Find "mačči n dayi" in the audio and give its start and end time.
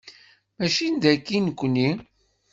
0.57-1.37